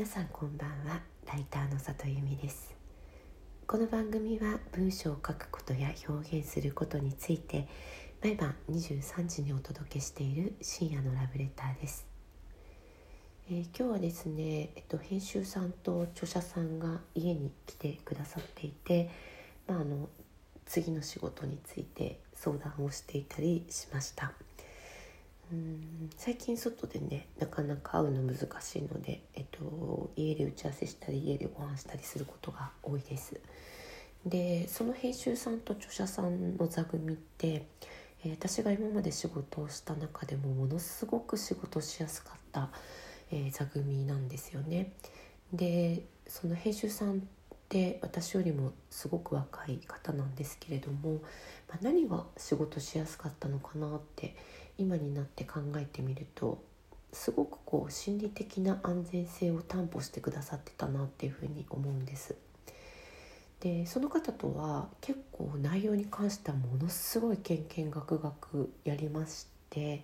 [0.00, 1.02] 皆さんこんばんは。
[1.26, 2.74] ライターの里由美です。
[3.66, 7.68] この番組は文章を書くことや表現することについて
[8.22, 12.06] 毎晩23時にお届けしている深夜のラブレターです、
[13.50, 19.10] えー、今日はですね、えっと、編集さんと著者さんが家に来てくださっていて、
[19.68, 20.08] まあ、あの
[20.64, 24.32] 次の仕事について相談をしていたりしました。
[25.52, 33.40] うん最近外でねなかなか会うの難しいので、えっと、家で打ち合わせしたり家でご飯したりすることが多いです。
[34.24, 37.66] でその編集さんと著者さんの座組って、
[38.22, 42.68] えー、私が今まで仕事をした中でもものすごく仕事しやすかった、
[43.32, 44.92] えー、座組なんですよね。
[45.52, 47.16] でその編集さんっ
[47.68, 51.14] て私よりもすごく若い方なんですけれども、
[51.68, 54.36] まあ、何が仕事しやすかったのかなって
[54.80, 56.62] 今になって考えてみると
[57.12, 62.34] すごくこう心理的な安全性を担保してくださってたなっていうふうに思うんです。
[63.60, 70.02] でその方とは結構内容に関してはものすごいけんけんがくがくやりまして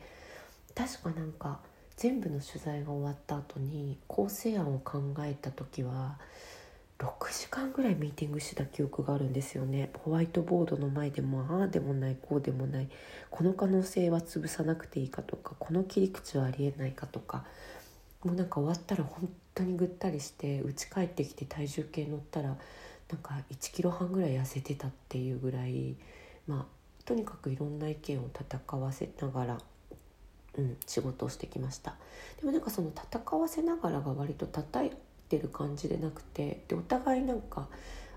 [0.75, 1.61] 確かなんか
[1.97, 6.19] 全部の取材が終わった後に構成案を考えた時は
[6.99, 9.91] 6時間ぐらいミーティングしてた記憶があるんですよね。
[9.99, 12.89] ホワイトボードの前でもああでもないこうでもない。
[13.31, 17.45] この可能性は潰さなくていいかとかこの切り口はありえないかとか。
[18.25, 22.57] もうなんか終わったら本当にぐったりして家帰ってきて体重計乗ったらなん
[23.23, 25.95] か1キロ半ぐらい痩せてたっていうぐらい
[26.49, 29.59] まあとにかくいろんな意見を戦わせながら
[30.59, 31.95] うん、仕事をしてきました。
[32.41, 34.91] でもなんかその戦わせながらが割と叩い
[35.27, 37.69] ってる感じでなくてでお互いなんか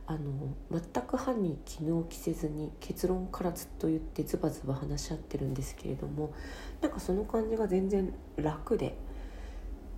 [0.06, 6.34] あの全く犯人絹を着せずに結論からずっと言ってズバズバ話し合ってるんですけれども
[6.82, 8.96] なんかその感じが全然楽で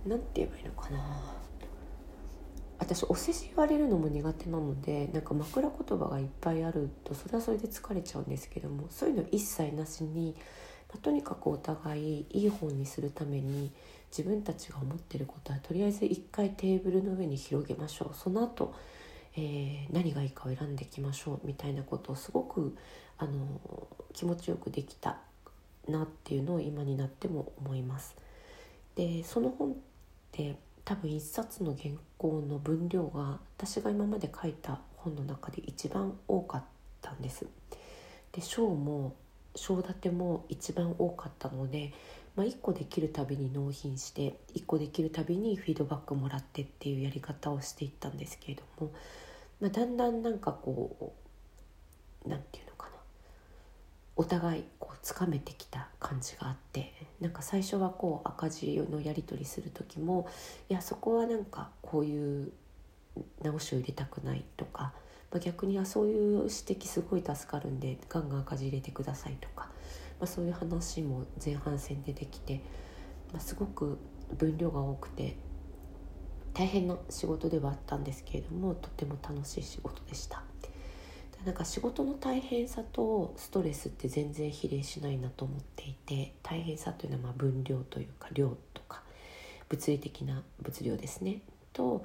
[0.06, 1.42] 何て言えばいいのかな。
[2.78, 10.34] 私お世辞言われるのも苦手なのでなんか枕言葉がいっぱいあるとそれはそれで疲れちゃうんですけどもそういうの一切なしに、
[10.88, 13.70] まあ、とにかくお互いいい本にするために
[14.16, 18.74] 自分たちが思ってることはとりあえず一回テーブルの上に広げましょうその後、
[19.34, 22.76] えー、何がいいかを選んでいきましょうみたいなことをすごく
[23.16, 23.60] あの
[24.12, 25.16] 気持ちよくできた
[25.88, 28.14] なっていうのを今になっても思います。
[28.94, 29.74] でその本っ
[30.30, 36.64] て多分一冊の原稿の分量が私が今まで書いた本の中で一番多かっ
[37.00, 37.46] たんです。
[38.32, 39.14] で章も
[39.54, 41.92] 章立ても一番多かったので
[42.34, 48.92] まあ、1個できるたびに納品して1個できるたびにフィードバックもらってっていうやり方をしていったんですけれども、
[49.60, 51.12] まあ、だんだんなんかこ
[52.24, 52.92] う何て言うのかな。
[54.16, 60.28] お互いこうつかめてきた感じがあってなんか最初はこう赤字のやり取りする時も
[60.68, 62.52] いやそこはなんかこういう
[63.42, 64.94] 直しを入れたくないとか、
[65.32, 69.70] まあ、逆にはそういう指摘すごい助かるんでガンガン赤字入れてくださいとか。
[70.20, 72.62] まあ、そういう話も前半戦でできて、
[73.32, 73.98] まあ、すごく
[74.38, 75.36] 分量が多くて
[76.54, 80.44] 大変な仕事ではあったんですけれどもとても楽しい仕事でした。
[81.44, 89.02] なんか仕事の大変さとストレスって全然比例しないなと思っていて大変さというのはま分量というか量とか
[89.68, 91.40] 物理的な物量ですね
[91.72, 92.04] と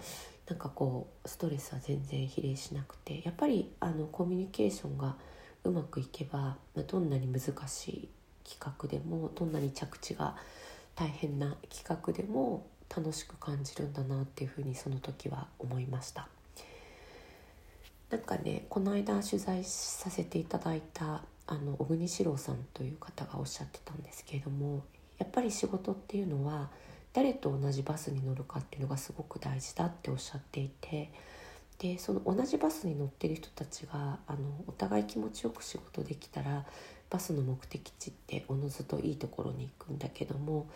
[0.49, 5.15] なんかこうストレスは全然比例しなくてやっぱりあのコミュニケーションが
[5.63, 8.09] うまくいけば、ま、どんなに難しい
[8.47, 10.35] 企画でもどんなに着地が
[10.95, 16.29] 大変な企画でも楽しく感じるんだなっていうふうにその時は思いました。
[18.09, 24.83] なんかねこの間取材させていただいたあの小国史郎さんという方がおっしゃってたんですけれども
[25.17, 26.69] やっぱり仕事っていうのは
[27.17, 31.09] 誰と同じバスに乗るかっていうのがすごく大事だっておっしゃっていて
[31.79, 36.63] でその同じバスに乗ってる人たちがあのお互い気持ちよく仕事できたら
[37.09, 40.69] バスの目的地っておのずといいところに行くんだけども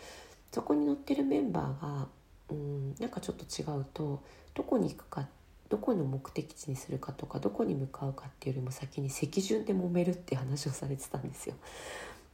[0.50, 2.08] そこに乗ってるメンバーが
[2.50, 4.20] うんなんかちょっと違うと
[4.54, 5.28] どこに行くか
[5.68, 11.54] どこの目的地にするかとかどこに向かうかっていうよりも先に席順で揉めるって話をされてたんですよ。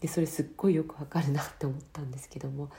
[0.00, 2.70] でそれすっごいよくわかるなって思ったんですけども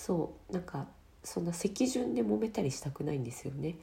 [0.00, 0.86] そうなんか
[1.22, 3.76] そんな席順で揉めたりしたくないんですよね。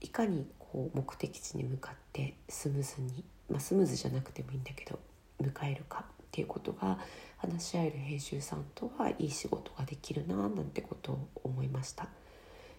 [0.00, 4.98] いかにこう目的地に向かってスムーズに、まあ、スムーズじゃなくてもいいんだけど
[5.40, 6.98] 迎えるかっていうことが
[7.36, 12.08] 話し合える編集さんとはいい仕事ができるななんてことを思いました。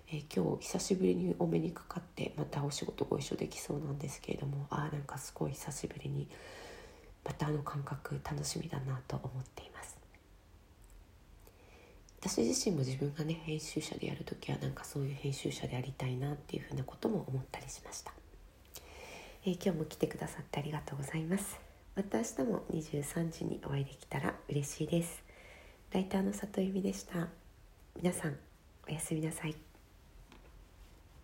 [0.10, 6.28] えー、今日久しぶりにお目にかかってまたお仕事ご一緒できそうなんですけれどもああなんかすごい久しぶりに
[7.24, 9.95] またあの感覚楽しみだなと思っています。
[12.26, 18.14] 私自身も自分がね編集者でやる時はなんかそういう編集者でありたいなっていうふうなことも思ったりしました、
[19.46, 21.60] えー、今日も来てくださってありがとうございます。
[21.96, 25.24] また明日も23時にお会いできたら嬉しいです。
[25.92, 27.28] ライターの里由美でした。
[27.96, 28.36] 皆さん
[28.90, 29.65] おやすみなさい。